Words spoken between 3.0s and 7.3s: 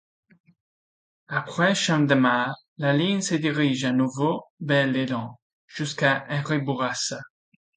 se dirige à nouveau vers le nord, jusqu'à Henri-Bourassa.